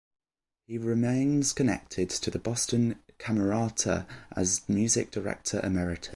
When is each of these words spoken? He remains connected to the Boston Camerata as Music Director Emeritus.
He 0.65 0.79
remains 0.79 1.53
connected 1.53 2.09
to 2.09 2.31
the 2.31 2.39
Boston 2.39 2.95
Camerata 3.19 4.07
as 4.35 4.67
Music 4.67 5.11
Director 5.11 5.63
Emeritus. 5.63 6.09